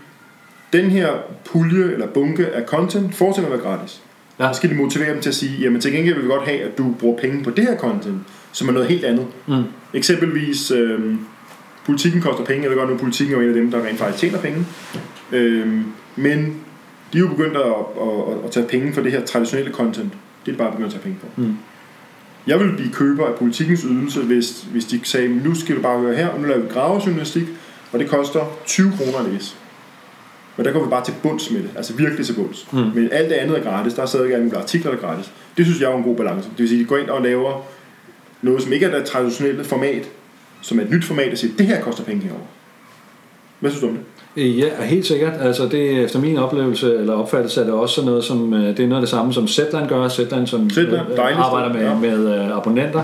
den 0.72 0.90
her 0.90 1.12
pulje 1.44 1.92
eller 1.92 2.06
bunke 2.06 2.46
af 2.46 2.62
content 2.66 3.14
fortsætter 3.14 3.52
at 3.52 3.58
være 3.58 3.70
gratis. 3.70 4.02
Ja. 4.38 4.52
Så 4.52 4.56
skal 4.56 4.70
de 4.70 4.74
motivere 4.74 5.12
dem 5.12 5.20
til 5.20 5.28
at 5.28 5.34
sige, 5.34 5.60
jamen 5.60 5.80
til 5.80 5.92
gengæld 5.92 6.14
vil 6.14 6.24
vi 6.24 6.28
godt 6.28 6.44
have, 6.44 6.60
at 6.60 6.78
du 6.78 6.94
bruger 7.00 7.18
penge 7.18 7.44
på 7.44 7.50
det 7.50 7.64
her 7.64 7.78
content, 7.78 8.18
som 8.52 8.68
er 8.68 8.72
noget 8.72 8.88
helt 8.88 9.04
andet. 9.04 9.26
Mm. 9.46 9.62
Eksempelvis, 9.94 10.70
øh, 10.70 11.14
politikken 11.86 12.20
koster 12.20 12.44
penge. 12.44 12.62
Jeg 12.62 12.70
ved 12.70 12.78
godt, 12.78 12.90
at 12.90 13.00
politikken 13.00 13.36
er 13.36 13.40
en 13.40 13.48
af 13.48 13.54
dem, 13.54 13.70
der 13.70 13.86
rent 13.86 13.98
faktisk 13.98 14.20
tjener 14.20 14.38
penge. 14.38 14.66
Øh, 15.32 15.80
men 16.16 16.60
de 17.12 17.18
er 17.18 17.22
jo 17.22 17.28
begyndt 17.28 17.56
at, 17.56 17.62
at, 17.62 18.32
at, 18.32 18.44
at 18.44 18.50
tage 18.50 18.66
penge 18.66 18.92
for 18.92 19.00
det 19.00 19.12
her 19.12 19.24
traditionelle 19.24 19.72
content. 19.72 20.12
Det 20.46 20.52
er 20.52 20.52
de 20.52 20.58
bare 20.58 20.70
begyndt 20.70 20.86
at 20.86 20.92
tage 20.92 21.02
penge 21.02 21.18
for. 21.20 21.42
Mm. 21.42 21.56
Jeg 22.46 22.60
vil 22.60 22.72
blive 22.76 22.92
køber 22.92 23.26
af 23.26 23.34
politikens 23.34 23.82
ydelse, 23.82 24.20
hvis, 24.20 24.66
hvis 24.72 24.84
de 24.84 25.00
sagde, 25.04 25.28
nu 25.28 25.54
skal 25.54 25.76
du 25.76 25.82
bare 25.82 26.00
høre 26.00 26.16
her, 26.16 26.28
og 26.28 26.40
nu 26.40 26.46
laver 26.46 26.60
vi 26.60 26.68
gravejournalistik, 26.68 27.46
og 27.92 27.98
det 27.98 28.08
koster 28.08 28.40
20 28.66 28.92
kroner 28.98 29.18
at 29.18 29.32
læse. 29.32 29.56
Men 30.56 30.66
der 30.66 30.72
går 30.72 30.84
vi 30.84 30.90
bare 30.90 31.04
til 31.04 31.14
bunds 31.22 31.50
med 31.50 31.62
det, 31.62 31.70
altså 31.76 31.94
virkelig 31.94 32.26
til 32.26 32.32
bunds. 32.32 32.72
Mm. 32.72 32.78
Men 32.78 33.08
alt 33.12 33.30
det 33.30 33.36
andet 33.36 33.58
er 33.58 33.62
gratis, 33.62 33.94
der 33.94 34.02
er 34.02 34.06
stadig 34.06 34.38
mulige 34.38 34.56
artikler, 34.56 34.90
der 34.90 34.98
er 34.98 35.02
gratis. 35.02 35.32
Det 35.56 35.66
synes 35.66 35.80
jeg 35.80 35.92
er 35.92 35.96
en 35.96 36.02
god 36.02 36.16
balance. 36.16 36.48
Det 36.50 36.58
vil 36.58 36.68
sige, 36.68 36.80
at 36.80 36.84
de 36.84 36.88
går 36.88 36.96
ind 36.96 37.08
og 37.08 37.22
laver 37.22 37.66
noget, 38.42 38.62
som 38.62 38.72
ikke 38.72 38.86
er 38.86 38.98
det 38.98 39.06
traditionelle 39.06 39.64
format, 39.64 40.10
som 40.60 40.78
er 40.78 40.82
et 40.82 40.90
nyt 40.90 41.04
format, 41.04 41.32
og 41.32 41.38
siger, 41.38 41.56
det 41.58 41.66
her 41.66 41.80
koster 41.80 42.04
penge 42.04 42.22
herovre. 42.22 42.46
Hvad 43.64 43.70
synes 43.72 43.80
du 43.82 43.88
om 43.88 43.98
det? 44.36 44.58
Ja, 44.58 44.84
helt 44.84 45.06
sikkert. 45.06 45.32
Altså 45.40 45.66
det 45.68 45.96
er 45.96 46.04
efter 46.04 46.18
min 46.20 46.38
oplevelse 46.38 46.94
eller 46.98 47.12
opfattelse 47.12 47.60
er 47.60 47.64
det 47.64 47.74
også 47.74 47.94
sådan 47.94 48.08
noget 48.08 48.24
som 48.24 48.54
øh, 48.54 48.60
det 48.76 48.80
er 48.80 48.86
noget 48.86 48.94
af 48.94 49.00
det 49.00 49.08
samme 49.08 49.32
som 49.32 49.48
Zetland 49.48 49.88
gør. 49.88 50.08
Zetland 50.08 50.46
som 50.46 50.70
Zetland, 50.70 51.02
øh, 51.18 51.46
arbejder 51.46 51.72
med, 51.72 51.82
ja. 51.82 51.94
med 51.94 52.34
øh, 52.38 52.56
abonnenter. 52.56 53.02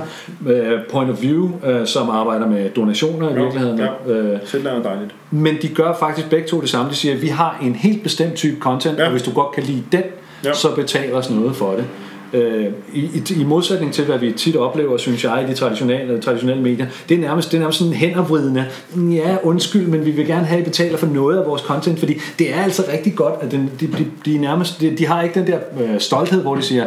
Øh, 0.48 0.72
Point 0.90 1.10
of 1.10 1.22
View 1.22 1.50
øh, 1.66 1.86
som 1.86 2.10
arbejder 2.10 2.46
med 2.46 2.70
donationer 2.70 3.28
i 3.28 3.32
Ja, 3.32 3.42
virkeligheden. 3.42 3.80
Øh, 4.06 4.38
Selv 4.44 4.66
er 4.66 4.82
dejligt. 4.82 5.14
men 5.30 5.56
de 5.62 5.68
gør 5.68 5.96
faktisk 5.98 6.30
begge 6.30 6.48
to 6.48 6.60
det 6.60 6.68
samme. 6.68 6.90
De 6.90 6.94
siger, 6.96 7.14
at 7.14 7.22
vi 7.22 7.28
har 7.28 7.58
en 7.62 7.74
helt 7.74 8.02
bestemt 8.02 8.34
type 8.34 8.56
content, 8.60 8.96
ja. 8.96 9.00
Ja. 9.02 9.06
og 9.06 9.12
hvis 9.12 9.22
du 9.22 9.30
godt 9.30 9.52
kan 9.52 9.62
lide 9.62 9.82
den, 9.92 10.02
ja. 10.44 10.48
Ja. 10.48 10.54
så 10.54 10.74
betal 10.74 11.12
os 11.14 11.30
noget 11.30 11.56
for 11.56 11.70
det. 11.70 11.84
Øh, 12.32 12.66
i, 12.92 13.00
i, 13.00 13.40
I 13.40 13.44
modsætning 13.44 13.92
til, 13.92 14.04
hvad 14.04 14.18
vi 14.18 14.32
tit 14.32 14.56
oplever, 14.56 14.96
synes 14.96 15.24
jeg, 15.24 15.44
i 15.48 15.50
de 15.50 15.54
traditionelle, 15.54 16.20
traditionelle 16.20 16.62
medier, 16.62 16.86
det 17.08 17.14
er 17.14 17.20
nærmest, 17.20 17.50
det 17.50 17.56
er 17.56 17.60
nærmest 17.60 17.78
sådan 17.78 17.94
hændervridende. 17.94 18.64
Ja, 18.96 19.36
undskyld, 19.42 19.86
men 19.86 20.04
vi 20.04 20.10
vil 20.10 20.26
gerne 20.26 20.46
have, 20.46 20.60
at 20.60 20.66
I 20.66 20.70
betaler 20.70 20.98
for 20.98 21.06
noget 21.06 21.38
af 21.38 21.46
vores 21.46 21.62
content, 21.62 21.98
fordi 21.98 22.20
det 22.38 22.54
er 22.54 22.62
altså 22.62 22.84
rigtig 22.92 23.14
godt, 23.14 23.34
at 23.40 23.50
den, 23.50 23.70
de, 23.80 23.86
de, 23.86 24.06
de, 24.24 24.38
nærmest, 24.38 24.80
de, 24.80 24.96
de 24.96 25.06
har 25.06 25.22
ikke 25.22 25.40
den 25.40 25.46
der 25.46 25.58
øh, 25.80 26.00
stolthed, 26.00 26.42
hvor 26.42 26.54
de 26.54 26.62
siger, 26.62 26.86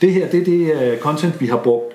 det 0.00 0.12
her, 0.12 0.26
det 0.28 0.40
er 0.40 0.44
det 0.44 0.92
øh, 0.92 0.98
content, 0.98 1.40
vi 1.40 1.46
har 1.46 1.56
brugt 1.56 1.94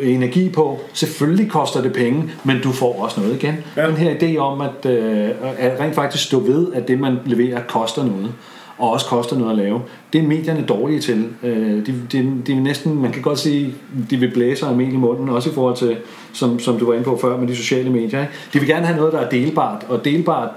energi 0.00 0.48
på. 0.48 0.80
Selvfølgelig 0.92 1.50
koster 1.50 1.82
det 1.82 1.92
penge, 1.92 2.30
men 2.44 2.60
du 2.62 2.72
får 2.72 3.02
også 3.02 3.20
noget 3.20 3.34
igen. 3.42 3.54
Ja. 3.76 3.86
Den 3.86 3.96
her 3.96 4.14
idé 4.14 4.36
om, 4.38 4.60
at, 4.60 4.90
øh, 4.90 5.30
at 5.58 5.80
rent 5.80 5.94
faktisk 5.94 6.24
stå 6.24 6.38
ved, 6.38 6.66
at 6.74 6.88
det, 6.88 7.00
man 7.00 7.16
leverer, 7.26 7.60
koster 7.68 8.04
noget 8.04 8.32
og 8.78 8.90
også 8.90 9.06
koster 9.06 9.38
noget 9.38 9.50
at 9.50 9.56
lave. 9.58 9.82
Det 10.12 10.20
er 10.20 10.26
medierne 10.26 10.64
dårlige 10.68 11.00
til. 11.00 11.28
Øh, 11.42 11.86
de, 11.86 11.94
de, 12.12 12.42
de 12.46 12.52
er 12.52 12.60
næsten, 12.60 13.02
man 13.02 13.12
kan 13.12 13.22
godt 13.22 13.38
sige, 13.38 13.74
de 14.10 14.16
vil 14.16 14.30
blæse 14.30 14.66
af 14.66 14.74
mel 14.74 14.92
i 14.92 14.96
munden, 14.96 15.28
også 15.28 15.50
i 15.50 15.52
forhold 15.52 15.76
til, 15.76 15.96
som, 16.32 16.58
som 16.58 16.78
du 16.78 16.86
var 16.86 16.92
inde 16.92 17.04
på 17.04 17.18
før, 17.20 17.36
med 17.36 17.48
de 17.48 17.56
sociale 17.56 17.90
medier. 17.90 18.20
Ikke? 18.20 18.32
De 18.52 18.58
vil 18.58 18.68
gerne 18.68 18.86
have 18.86 18.96
noget, 18.96 19.12
der 19.12 19.18
er 19.18 19.30
delbart, 19.30 19.86
og 19.88 20.04
delbart 20.04 20.50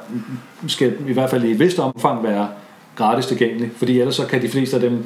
skal 0.68 0.94
i 1.10 1.14
hvert 1.14 1.30
fald 1.30 1.44
i 1.44 1.52
et 1.52 1.60
vist 1.60 1.80
omfang 1.80 2.24
være 2.24 2.48
gratis 2.96 3.26
tilgængeligt, 3.26 3.72
fordi 3.78 4.00
ellers 4.00 4.16
så 4.16 4.26
kan 4.26 4.42
de 4.42 4.50
fleste 4.50 4.76
af 4.76 4.82
dem, 4.82 5.04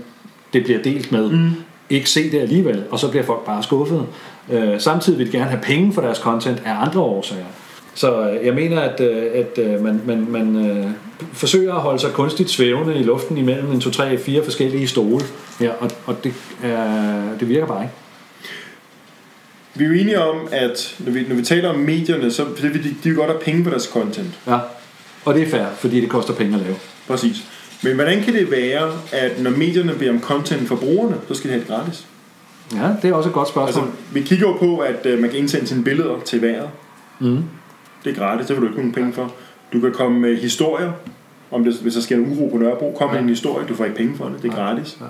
det 0.53 0.63
bliver 0.63 0.82
delt 0.84 1.12
med, 1.12 1.32
mm. 1.32 1.50
ikke 1.89 2.10
se 2.10 2.32
det 2.32 2.39
alligevel, 2.39 2.84
og 2.91 3.00
så 3.00 3.10
bliver 3.10 3.24
folk 3.24 3.46
bare 3.46 3.63
skuffet. 3.63 4.06
Øh, 4.51 4.80
samtidig 4.80 5.20
vil 5.20 5.27
de 5.27 5.32
gerne 5.32 5.50
have 5.50 5.62
penge 5.62 5.94
for 5.94 6.01
deres 6.01 6.18
content 6.18 6.62
af 6.65 6.82
andre 6.82 7.00
årsager. 7.00 7.46
Så 7.93 8.29
øh, 8.29 8.45
jeg 8.45 8.53
mener, 8.53 8.81
at, 8.81 9.01
øh, 9.01 9.24
at 9.33 9.57
øh, 9.57 9.83
man, 9.83 10.01
man, 10.05 10.27
man 10.29 10.69
øh, 10.69 10.86
forsøger 11.33 11.75
at 11.75 11.81
holde 11.81 12.00
sig 12.00 12.12
kunstigt 12.12 12.50
svævende 12.50 12.95
i 12.95 13.03
luften 13.03 13.38
imellem 13.38 13.71
en, 13.71 13.81
to, 13.81 13.89
tre, 13.89 14.17
fire 14.17 14.43
forskellige 14.43 14.88
stole, 14.88 15.25
ja, 15.62 15.69
og, 15.79 15.91
og 16.05 16.24
det, 16.24 16.33
er, 16.63 17.21
det 17.39 17.50
virker 17.50 17.67
bare 17.67 17.83
ikke. 17.83 17.93
Vi 19.75 19.83
er 19.83 19.88
jo 19.88 19.93
enige 19.93 20.21
om, 20.21 20.48
at 20.51 20.95
når 21.00 21.12
vi, 21.12 21.25
når 21.27 21.36
vi 21.36 21.41
taler 21.43 21.69
om 21.69 21.79
medierne, 21.79 22.31
så 22.31 22.43
vil 22.43 22.83
de, 22.83 22.89
de 22.89 23.10
vil 23.10 23.15
godt 23.15 23.29
have 23.29 23.39
penge 23.39 23.63
på 23.63 23.69
deres 23.69 23.83
content. 23.83 24.39
Ja. 24.48 24.57
Og 25.25 25.33
det 25.33 25.43
er 25.43 25.50
fair, 25.50 25.65
fordi 25.77 26.01
det 26.01 26.10
koster 26.10 26.33
penge 26.33 26.55
at 26.55 26.62
lave. 26.62 26.75
Præcis. 27.07 27.43
Men 27.83 27.95
hvordan 27.95 28.24
kan 28.24 28.33
det 28.33 28.51
være, 28.51 28.91
at 29.12 29.41
når 29.41 29.51
medierne 29.51 29.93
beder 29.93 30.12
om 30.12 30.21
content 30.21 30.67
for 30.67 30.75
brugerne, 30.75 31.15
så 31.27 31.33
skal 31.33 31.50
de 31.50 31.53
have 31.53 31.60
det 31.60 31.67
gratis? 31.69 32.05
Ja, 32.75 32.89
det 33.01 33.10
er 33.10 33.13
også 33.13 33.29
et 33.29 33.33
godt 33.33 33.48
spørgsmål. 33.48 33.86
Altså, 33.86 33.98
vi 34.13 34.21
kigger 34.21 34.48
jo 34.48 34.53
på, 34.53 34.77
at 34.77 35.05
øh, 35.05 35.19
man 35.19 35.29
kan 35.29 35.39
indsende 35.39 35.67
sine 35.67 35.83
billeder 35.83 36.19
til 36.25 36.41
vejret. 36.41 36.69
mm. 37.19 37.43
Det 38.03 38.10
er 38.12 38.15
gratis, 38.15 38.48
det 38.48 38.55
får 38.55 38.62
du 38.62 38.67
ikke 38.67 38.77
nogen 38.77 38.91
penge 38.91 39.13
for. 39.13 39.34
Du 39.74 39.79
kan 39.79 39.91
komme 39.91 40.20
med 40.20 40.36
historier, 40.38 40.91
om 41.51 41.63
det, 41.63 41.74
hvis 41.81 41.93
der 41.93 42.01
sker 42.01 42.15
en 42.15 42.38
uro 42.38 42.50
på 42.50 42.58
Nørrebro, 42.58 42.96
kom 42.98 43.10
med 43.10 43.15
Ja. 43.17 43.24
en 43.24 43.29
historie, 43.29 43.67
du 43.67 43.75
får 43.75 43.86
ikke 43.86 43.98
penge 43.98 44.17
for 44.17 44.25
det, 44.25 44.36
det 44.43 44.51
er 44.51 44.55
gratis. 44.55 44.98
Ja. 45.01 45.05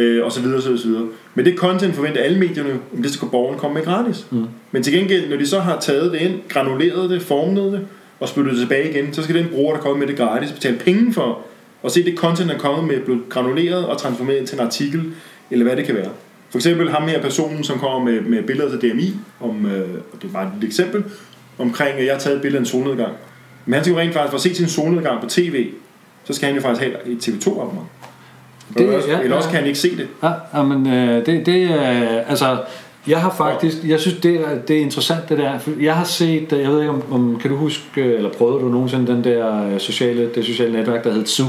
Øh, 0.00 0.24
og 0.24 0.32
så 0.32 0.40
videre, 0.42 0.62
så 0.62 0.70
videre. 0.84 1.06
Men 1.34 1.44
det 1.44 1.56
content 1.58 1.94
forventer 1.94 2.20
alle 2.22 2.38
medierne, 2.38 2.70
om 2.96 3.02
det 3.02 3.10
skal 3.12 3.28
borgeren 3.28 3.58
komme 3.58 3.74
med 3.74 3.84
gratis. 3.84 4.26
Mm. 4.30 4.44
Men 4.72 4.82
til 4.82 4.92
gengæld, 4.92 5.28
når 5.30 5.36
de 5.36 5.46
så 5.46 5.58
har 5.60 5.80
taget 5.80 6.12
det 6.12 6.20
ind, 6.20 6.34
granuleret 6.48 7.10
det, 7.10 7.22
formet 7.22 7.72
det, 7.72 7.86
og 8.20 8.28
spyttet 8.28 8.52
det 8.52 8.60
tilbage 8.60 8.90
igen, 8.90 9.12
så 9.14 9.22
skal 9.22 9.34
den 9.34 9.46
bruger, 9.52 9.74
der 9.74 9.80
kommer 9.82 9.98
med 9.98 10.06
det 10.06 10.16
gratis, 10.16 10.52
betale 10.52 10.78
penge 10.78 11.12
for 11.12 11.38
at 11.84 11.92
se 11.92 12.04
det 12.04 12.18
content, 12.18 12.48
der 12.48 12.54
er 12.54 12.58
kommet 12.58 12.84
med, 12.84 13.00
blevet 13.04 13.22
granuleret 13.28 13.86
og 13.86 13.98
transformeret 13.98 14.48
til 14.48 14.58
en 14.58 14.64
artikel, 14.66 15.02
eller 15.50 15.64
hvad 15.66 15.76
det 15.76 15.84
kan 15.84 15.94
være. 15.94 16.10
For 16.50 16.58
eksempel 16.58 16.90
ham 16.90 17.08
her 17.08 17.22
personen, 17.22 17.64
som 17.64 17.78
kommer 17.78 18.10
med, 18.12 18.20
med 18.20 18.42
billeder 18.42 18.78
til 18.80 18.90
DMI, 18.90 19.14
om, 19.40 19.66
øh, 19.66 19.88
og 20.12 20.22
det 20.22 20.28
er 20.28 20.32
bare 20.32 20.50
et 20.60 20.64
eksempel, 20.64 21.04
omkring, 21.60 21.98
at 21.98 22.04
jeg 22.06 22.14
har 22.14 22.20
taget 22.20 22.36
et 22.36 22.42
billede 22.42 22.56
af 22.58 22.60
en 22.62 22.66
solnedgang. 22.66 23.12
Men 23.66 23.74
han 23.74 23.84
skal 23.84 23.92
jo 23.94 23.98
rent 24.00 24.14
faktisk, 24.14 24.30
for 24.30 24.36
at 24.36 24.42
se 24.42 24.54
sin 24.54 24.68
solnedgang 24.68 25.20
på 25.22 25.28
tv, 25.28 25.66
så 26.24 26.32
skal 26.32 26.46
han 26.46 26.56
jo 26.56 26.62
faktisk 26.62 26.82
have 26.86 27.06
et 27.12 27.28
TV2-abonnement. 27.28 27.86
Det- 28.74 28.80
Eller, 28.82 28.96
også, 28.96 29.08
ja, 29.10 29.20
eller 29.20 29.36
også 29.36 29.48
kan 29.48 29.58
han 29.58 29.66
ikke 29.66 29.78
se 29.78 29.96
det. 29.96 30.06
Ja, 30.54 30.62
men 30.62 30.86
øh, 30.86 31.26
det, 31.26 31.46
det 31.46 31.62
er, 31.64 32.20
altså, 32.28 32.56
jeg 33.08 33.20
har 33.20 33.34
faktisk, 33.36 33.76
jeg 33.84 34.00
synes, 34.00 34.18
det 34.20 34.34
er, 34.34 34.58
det 34.68 34.76
er 34.76 34.80
interessant 34.80 35.28
det 35.28 35.38
der, 35.38 35.58
jeg 35.80 35.94
har 35.96 36.04
set, 36.04 36.46
jeg 36.52 36.68
ved 36.70 36.78
ikke 36.80 36.90
om, 36.90 37.02
om 37.12 37.38
kan 37.40 37.50
du 37.50 37.56
huske, 37.56 38.00
øh, 38.00 38.16
eller 38.16 38.30
prøvede 38.32 38.60
du 38.60 38.68
nogensinde 38.68 39.12
den 39.12 39.24
der 39.24 39.66
øh, 39.72 39.78
sociale, 39.80 40.30
det 40.34 40.44
sociale 40.44 40.72
netværk, 40.72 41.04
der 41.04 41.12
hed 41.12 41.26
Zoo? 41.26 41.46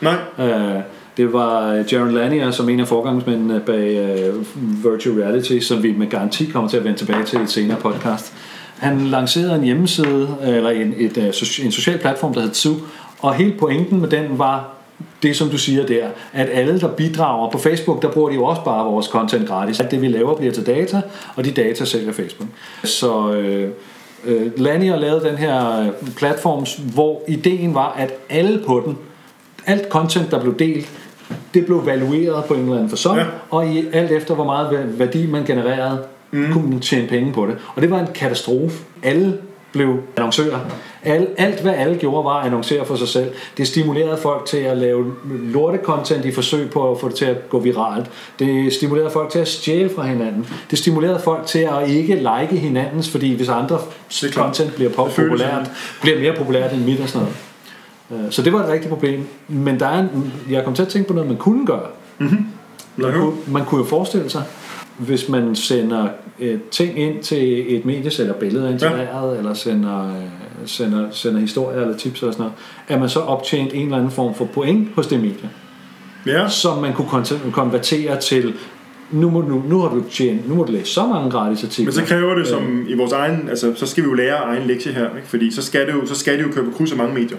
Nej, 0.00 0.14
Øh, 0.38 0.80
det 1.16 1.32
var 1.32 1.72
øh, 1.72 1.84
Jaron 1.92 2.10
Lanier 2.14 2.50
som 2.50 2.68
en 2.68 2.80
af 2.80 2.88
forgangsmændene 2.88 3.60
bag 3.66 3.96
øh, 3.96 4.34
Virtual 4.92 5.20
Reality, 5.20 5.58
som 5.58 5.82
vi 5.82 5.92
med 5.92 6.06
garanti 6.10 6.44
kommer 6.46 6.70
til 6.70 6.76
at 6.76 6.84
vende 6.84 6.98
tilbage 6.98 7.24
til 7.24 7.38
i 7.38 7.42
et 7.42 7.50
senere 7.50 7.76
podcast. 7.80 8.34
Han 8.78 9.06
lancerede 9.06 9.54
en 9.54 9.62
hjemmeside, 9.64 10.28
eller 10.42 10.70
en, 10.70 10.94
et, 10.96 11.16
øh, 11.16 11.26
en 11.64 11.72
social 11.72 11.98
platform, 11.98 12.34
der 12.34 12.40
hed 12.40 12.54
Zoo, 12.54 12.74
og 13.20 13.34
hele 13.34 13.52
pointen 13.58 14.00
med 14.00 14.08
den 14.08 14.38
var 14.38 14.72
det, 15.22 15.36
som 15.36 15.48
du 15.48 15.58
siger 15.58 15.86
der, 15.86 16.06
at 16.32 16.48
alle, 16.52 16.80
der 16.80 16.88
bidrager 16.88 17.50
på 17.50 17.58
Facebook, 17.58 18.02
der 18.02 18.08
bruger 18.10 18.28
de 18.28 18.34
jo 18.34 18.44
også 18.44 18.62
bare 18.64 18.84
vores 18.84 19.06
content 19.06 19.48
gratis. 19.48 19.80
Alt 19.80 19.90
det, 19.90 20.02
vi 20.02 20.08
laver, 20.08 20.36
bliver 20.36 20.52
til 20.52 20.66
data, 20.66 21.00
og 21.36 21.44
de 21.44 21.50
data 21.50 21.84
sælger 21.84 22.12
Facebook. 22.12 22.48
Så 22.84 23.32
øh, 23.32 23.70
øh, 24.24 24.50
Lanier 24.56 24.96
lavede 24.96 25.28
den 25.28 25.36
her 25.36 25.80
øh, 25.80 25.86
platform, 26.16 26.66
hvor 26.94 27.22
ideen 27.28 27.74
var, 27.74 27.92
at 27.98 28.12
alle 28.30 28.62
på 28.66 28.82
den, 28.86 28.98
alt 29.66 29.88
content, 29.88 30.30
der 30.30 30.40
blev 30.40 30.58
delt, 30.58 30.88
det 31.54 31.66
blev 31.66 31.86
valueret 31.86 32.44
på 32.44 32.54
en 32.54 32.60
eller 32.60 32.74
anden 32.74 32.90
fasong, 32.90 33.18
Ja. 33.18 33.24
og 33.50 33.66
i 33.68 33.84
alt 33.92 34.10
efter, 34.10 34.34
hvor 34.34 34.44
meget 34.44 34.98
værdi 34.98 35.26
man 35.26 35.44
genererede, 35.44 35.98
mm. 36.30 36.52
kunne 36.52 36.80
tjene 36.80 37.08
penge 37.08 37.32
på 37.32 37.46
det. 37.46 37.56
Og 37.74 37.82
det 37.82 37.90
var 37.90 38.00
en 38.00 38.06
katastrofe. 38.14 38.84
Alle 39.02 39.38
blev 39.72 39.98
annoncører. 40.16 40.58
Alt, 41.02 41.28
alt, 41.38 41.60
hvad 41.60 41.72
alle 41.74 41.96
gjorde, 41.96 42.24
var 42.24 42.40
at 42.40 42.46
annoncere 42.46 42.84
for 42.86 42.96
sig 42.96 43.08
selv. 43.08 43.30
Det 43.56 43.66
stimulerede 43.66 44.18
folk 44.22 44.46
til 44.46 44.56
at 44.56 44.76
lave 44.76 45.12
lorte-content 45.52 46.24
i 46.26 46.32
forsøg 46.32 46.70
på 46.70 46.90
at 46.90 47.00
få 47.00 47.08
det 47.08 47.16
til 47.16 47.24
at 47.24 47.48
gå 47.48 47.58
viralt. 47.58 48.10
Det 48.38 48.72
stimulerede 48.72 49.10
folk 49.10 49.30
til 49.30 49.38
at 49.38 49.48
stjæle 49.48 49.90
fra 49.96 50.02
hinanden. 50.02 50.46
Det 50.70 50.78
stimulerede 50.78 51.20
folk 51.24 51.46
til 51.46 51.58
at 51.58 51.88
ikke 51.90 52.14
like 52.14 52.56
hinandens, 52.56 53.10
fordi 53.10 53.34
hvis 53.34 53.48
andre 53.48 53.78
content 54.32 54.74
bliver 54.74 54.90
populært, 54.90 55.70
bliver 56.02 56.20
mere 56.20 56.34
populært 56.38 56.72
end 56.72 56.84
mit 56.84 57.00
og 57.00 57.08
sådan 57.08 57.28
noget. 58.10 58.26
Øh, 58.26 58.32
Så 58.32 58.42
det 58.42 58.52
var 58.52 58.62
et 58.64 58.68
rigtigt 58.68 58.88
problem. 58.92 59.26
Men 59.48 59.80
der 59.80 59.86
er 59.86 59.98
en, 59.98 60.32
jeg 60.50 60.64
kom 60.64 60.74
til 60.74 60.82
at 60.82 60.88
tænke 60.88 61.08
på 61.08 61.14
noget, 61.14 61.28
man 61.28 61.38
kunne 61.38 61.66
gøre. 61.66 61.86
Lad 62.18 62.28
Man 62.96 63.12
kunne, 63.12 63.32
man 63.48 63.64
kunne 63.64 63.78
jo 63.78 63.84
forestille 63.86 64.30
sig, 64.30 64.42
hvis 64.98 65.28
man 65.28 65.54
sender 65.56 66.08
øh, 66.40 66.58
ting 66.70 66.98
ind 66.98 67.22
til 67.22 67.76
et 67.76 67.84
medie, 67.84 68.10
eller 68.20 68.34
billeder 68.34 68.70
integreret, 68.70 69.32
ja. 69.34 69.38
eller 69.38 69.54
sender, 69.54 70.08
øh, 70.08 70.12
sender, 70.66 71.06
sender 71.10 71.40
historier 71.40 71.80
eller 71.80 71.96
tips 71.96 72.20
eller 72.20 72.32
sådan 72.32 72.42
noget, 72.42 72.54
at 72.88 73.00
man 73.00 73.08
så 73.08 73.20
optjent 73.20 73.72
en 73.74 73.82
eller 73.84 73.96
anden 73.96 74.10
form 74.10 74.34
for 74.34 74.44
point 74.44 74.88
hos 74.94 75.06
det 75.06 75.20
medie, 75.20 75.50
Ja, 76.26 76.48
som 76.48 76.78
man 76.78 76.92
kunne 76.92 77.08
konver- 77.08 77.50
konvertere 77.52 78.20
til, 78.20 78.54
nu, 79.10 79.30
må, 79.30 79.40
nu, 79.42 79.62
nu 79.68 79.80
har 79.80 79.88
du 79.88 80.02
tjent, 80.10 80.48
nu 80.48 80.54
må 80.54 80.64
du 80.64 80.72
læse 80.72 80.92
så 80.92 81.06
mange 81.06 81.30
gratis 81.30 81.64
artikler. 81.64 81.84
men 81.84 81.92
så 81.92 82.04
kræver 82.04 82.34
det 82.34 82.46
som 82.46 82.86
i 82.88 82.94
vores 82.96 83.12
egen, 83.12 83.48
altså 83.48 83.72
så 83.76 83.86
skal 83.86 84.04
vi 84.04 84.08
jo 84.08 84.14
lære 84.14 84.36
egen 84.36 84.66
lektie 84.66 84.92
her, 84.92 85.16
ikke? 85.16 85.28
fordi 85.28 85.50
så 85.54 85.62
skal 85.62 85.86
det 85.86 85.92
jo, 85.94 86.06
så 86.06 86.14
skal 86.14 86.38
det 86.38 86.42
jo 86.44 86.48
køre 86.52 86.64
på 86.64 86.70
kryds 86.70 86.92
af 86.92 86.98
mange 86.98 87.14
medier. 87.14 87.38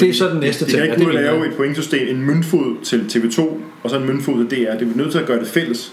Det 0.00 0.08
er 0.08 0.14
så 0.14 0.28
den 0.28 0.40
næste 0.40 0.64
ting. 0.64 0.82
ikke 0.82 0.94
det 0.94 1.02
gå 1.02 1.08
og 1.08 1.14
mener 1.14 1.20
lave 1.32 1.46
et 1.48 1.54
pointsystem, 1.56 2.16
en 2.16 2.22
møntfod 2.26 2.76
til 2.84 2.96
TV2, 3.12 3.40
og 3.82 3.90
så 3.90 3.96
en 3.98 4.06
møntfod 4.06 4.34
til 4.48 4.58
DR. 4.58 4.70
Det 4.72 4.82
er 4.82 4.84
vi 4.86 4.92
nødt 4.94 5.10
til 5.12 5.18
at 5.18 5.26
gøre 5.26 5.38
det 5.38 5.46
fælles. 5.48 5.92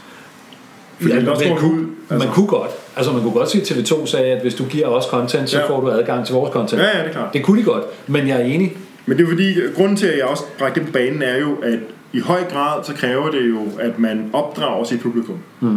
Fordi 0.99 1.13
Ja, 1.13 1.19
ellers 1.19 1.39
man, 1.39 1.47
går 1.49 1.55
det 1.55 1.61
kunne, 1.63 1.81
ud. 1.81 1.85
Altså. 2.09 2.25
man 2.27 2.33
kunne 2.35 2.47
godt. 2.47 2.71
Altså 2.95 3.11
man 3.13 3.21
kunne 3.21 3.33
godt 3.33 3.49
sige, 3.49 3.61
at 3.61 3.67
TV2 3.91 4.05
sagde, 4.05 4.25
at 4.25 4.41
hvis 4.41 4.53
du 4.55 4.63
giver 4.65 4.87
os 4.87 5.05
content, 5.05 5.49
så 5.49 5.57
Ja. 5.59 5.69
får 5.69 5.81
du 5.81 5.89
adgang 5.89 6.25
til 6.25 6.33
vores 6.35 6.53
content. 6.53 6.81
Ja, 6.81 6.87
ja, 6.97 6.99
det 7.03 7.07
er 7.07 7.11
klart. 7.11 7.33
Det 7.33 7.43
kunne 7.43 7.59
de 7.59 7.63
godt, 7.65 7.83
men 8.07 8.27
jeg 8.27 8.41
er 8.41 8.45
enig. 8.45 8.77
Men 9.05 9.17
det 9.17 9.23
er 9.23 9.27
fordi, 9.29 9.55
grunden 9.75 9.97
til, 9.97 10.07
at 10.07 10.17
jeg 10.17 10.25
også 10.25 10.43
bragte 10.59 10.79
det 10.79 10.87
på 10.87 10.93
banen, 10.93 11.21
er 11.21 11.37
jo, 11.37 11.55
at 11.63 11.79
i 12.13 12.19
høj 12.19 12.43
grad, 12.53 12.83
så 12.83 12.93
kræver 12.93 13.31
det 13.31 13.49
jo, 13.49 13.59
at 13.79 13.99
man 13.99 14.29
opdrager 14.33 14.83
sit 14.83 14.99
publikum. 14.99 15.37
Ja. 15.61 15.67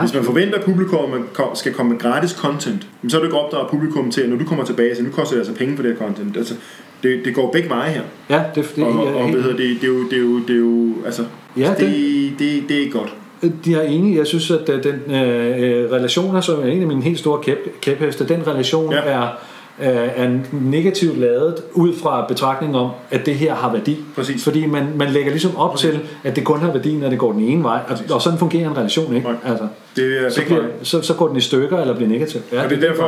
Hvis 0.00 0.14
man 0.14 0.24
forventer, 0.24 0.58
at 0.58 0.64
publikum 0.64 1.10
man 1.10 1.24
skal 1.54 1.72
komme 1.72 1.92
med 1.92 2.00
gratis 2.00 2.30
content, 2.30 2.86
så 3.08 3.16
er 3.16 3.20
det 3.20 3.26
ikke 3.28 3.38
opdraget 3.38 3.70
publikum 3.70 4.10
til, 4.10 4.20
at 4.20 4.28
når 4.28 4.36
du 4.36 4.44
kommer 4.44 4.64
tilbage, 4.64 4.96
så 4.96 5.02
nu 5.02 5.10
koster 5.10 5.34
det 5.34 5.40
altså 5.40 5.54
penge 5.54 5.76
for 5.76 5.82
det 5.82 5.92
her 5.92 5.98
content. 6.06 6.36
Altså, 6.36 6.54
det, 7.02 7.24
det 7.24 7.34
går 7.34 7.52
begge 7.52 7.68
veje 7.68 7.90
her. 7.90 8.02
Ja, 8.30 8.42
det, 8.54 8.72
det, 8.76 8.84
Og, 8.84 8.90
er 8.90 9.12
og 9.14 9.30
hvad 9.30 9.42
hedder 9.42 9.56
det, 9.56 9.76
det, 9.80 9.84
er 9.84 9.88
jo, 9.88 10.04
det, 10.10 10.12
er 10.12 10.20
jo, 10.20 10.38
det 10.38 10.50
er 10.50 10.58
jo, 10.58 10.88
altså, 11.06 11.24
Ja, 11.56 11.74
det, 11.78 12.32
det, 12.38 12.62
det 12.68 12.76
er 12.76 12.80
ikke 12.80 12.92
godt. 12.98 13.14
Jeg 13.66 13.74
er 13.74 13.82
enig. 13.82 14.16
Jeg 14.16 14.26
synes, 14.26 14.50
at 14.50 14.68
øh, 14.68 14.82
den 14.84 15.14
øh, 15.14 15.90
relation, 15.90 16.42
som 16.42 16.60
er 16.62 16.66
en 16.66 16.80
af 16.80 16.86
mine 16.86 17.02
helt 17.02 17.18
store 17.18 17.42
kæp, 17.42 17.80
kæpheste, 17.80 18.28
den 18.28 18.46
relation 18.46 18.92
Ja. 18.92 18.98
er, 18.98 19.22
øh, 19.22 19.28
er 19.80 20.38
negativt 20.52 21.18
lavet 21.18 21.54
ud 21.72 21.94
fra 22.02 22.26
betragtning 22.28 22.76
om, 22.76 22.90
at 23.10 23.26
det 23.26 23.34
her 23.34 23.54
har 23.54 23.72
værdi. 23.72 23.96
Præcis. 24.14 24.44
Fordi 24.44 24.66
man, 24.66 24.86
man 24.96 25.08
lægger 25.10 25.30
ligesom 25.30 25.56
op 25.56 25.70
Præcis. 25.70 25.90
til, 25.90 26.00
at 26.24 26.36
det 26.36 26.44
kun 26.44 26.58
har 26.60 26.72
værdi, 26.72 26.94
når 26.96 27.08
det 27.10 27.18
går 27.18 27.32
den 27.32 27.40
ene 27.40 27.62
vej. 27.64 27.80
Og, 27.88 27.98
og 28.14 28.22
sådan 28.22 28.38
fungerer 28.38 28.70
en 28.70 28.76
relation 28.76 29.14
ikke. 29.16 29.26
Nej. 29.28 29.36
Altså, 29.46 29.68
Det 29.96 30.24
er 30.26 30.30
så, 30.30 30.42
bliver, 30.46 30.62
så, 30.82 31.02
så 31.02 31.14
går 31.14 31.28
den 31.28 31.36
i 31.36 31.40
stykker 31.40 31.78
eller 31.78 31.94
bliver 31.94 32.08
negativ. 32.10 32.40
Ja, 32.52 32.64
Og 32.64 32.70
det 32.70 32.84
er 32.84 32.88
derfor, 32.88 33.02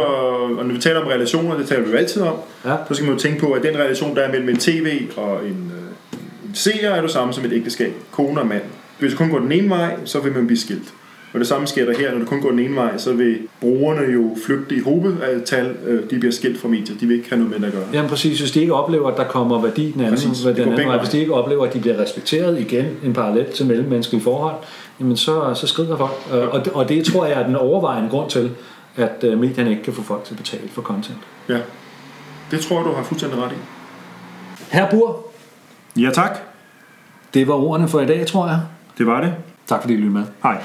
og 0.59 0.67
når 0.67 0.75
vi 0.75 0.81
taler 0.81 1.01
om 1.01 1.07
relationer, 1.07 1.57
det 1.57 1.67
taler 1.69 1.85
vi 1.85 1.91
jo 1.91 1.97
altid 1.97 2.23
om, 2.23 2.35
Ja. 2.65 2.75
så 2.89 2.95
skal 2.95 3.07
man 3.07 3.15
jo 3.15 3.21
tænke 3.21 3.41
på, 3.41 3.53
at 3.53 3.63
den 3.63 3.75
relation, 3.79 4.17
der 4.17 4.23
er 4.23 4.31
mellem 4.31 4.49
en 4.49 4.57
tv 4.57 5.03
og 5.17 5.39
en, 5.45 5.73
øh, 5.77 6.19
en 6.49 6.55
seer, 6.55 6.91
er 6.91 7.01
det 7.03 7.11
samme 7.11 7.33
som 7.33 7.45
et 7.45 7.53
ægteskab. 7.53 7.93
Kone 8.13 8.41
og 8.41 8.47
mand. 8.47 8.63
Hvis 8.99 9.11
det 9.11 9.19
kun 9.19 9.31
går 9.31 9.39
den 9.39 9.53
ene 9.53 9.69
vej, 9.71 9.95
så 10.05 10.21
vil 10.21 10.33
man 10.33 10.47
blive 10.47 10.59
skilt. 10.59 10.95
Og 11.35 11.39
det 11.41 11.47
samme 11.49 11.67
sker 11.67 11.85
der 11.85 11.99
her, 11.99 12.13
når 12.13 12.19
det 12.19 12.29
kun 12.29 12.41
går 12.43 12.51
den 12.51 12.59
ene 12.59 12.77
vej, 12.77 12.99
så 12.99 13.13
vil 13.13 13.39
brugerne 13.61 14.13
jo 14.13 14.37
flygte 14.47 14.75
i 14.75 14.81
hovedtal, 14.81 15.77
øh, 15.87 16.11
de 16.11 16.19
bliver 16.19 16.33
skilt 16.33 16.61
fra 16.61 16.69
medier. 16.69 16.97
De 17.01 17.07
vil 17.07 17.17
ikke 17.17 17.29
have 17.31 17.39
noget 17.45 17.51
med 17.51 17.59
det 17.61 17.67
at 17.67 17.73
gøre. 17.73 17.89
Jamen 17.93 18.11
præcis, 18.11 18.39
hvis 18.41 18.51
de 18.51 18.61
ikke 18.61 18.75
oplever, 18.75 19.09
at 19.11 19.17
der 19.17 19.25
kommer 19.25 19.61
værdi 19.63 19.91
den 19.91 20.01
anden, 20.01 20.15
Præcis. 20.15 20.39
den 20.43 20.57
anden 20.59 20.87
vej, 20.89 20.99
hvis 20.99 21.09
de 21.09 21.19
ikke 21.21 21.35
oplever, 21.35 21.67
at 21.67 21.75
de 21.75 21.81
bliver 21.81 21.99
respekteret 21.99 22.61
igen, 22.61 22.87
en 23.05 23.13
parallel 23.13 23.47
til 23.53 23.67
mellemmenneskelige 23.67 24.23
forhold, 24.23 24.55
jamen 25.01 25.17
så, 25.17 25.55
så 25.55 25.67
skrider 25.67 25.97
folk. 25.97 26.13
Ja. 26.31 26.47
Og, 26.47 26.65
det- 26.65 26.73
og 26.73 26.89
det 26.89 27.05
tror 27.05 27.27
jeg 27.27 27.41
er 27.41 27.47
den 27.47 27.57
overvejende 27.57 28.09
grund 28.11 28.31
til, 28.31 28.51
at 28.97 29.25
øh, 29.25 29.39
medierne 29.39 29.71
ikke 29.71 29.83
kan 29.83 29.93
få 29.93 30.03
folk 30.03 30.25
til 30.25 30.35
at 30.35 30.39
betale 30.39 30.69
for 30.69 30.83
content. 30.83 31.19
Ja. 31.49 31.59
Det 32.51 32.61
tror 32.61 32.77
jeg, 32.77 32.85
du 32.85 32.93
har 32.93 33.03
fuldstændig 33.03 33.39
ret 33.43 33.53
i. 33.53 33.55
Her 34.71 34.91
Bur, 34.91 35.27
Ja, 35.97 36.11
tak. 36.15 36.39
det 37.35 37.49
var 37.49 37.55
ordene 37.55 37.89
for 37.89 38.01
i 38.01 38.07
dag, 38.07 38.27
tror 38.27 38.47
jeg. 38.47 38.61
Det 38.99 39.07
var 39.07 39.21
det. 39.21 39.35
Tak 39.67 39.81
fordi 39.81 39.95
I 39.95 39.97
lyttede 39.97 40.15
med. 40.15 40.23
Hej. 40.43 40.63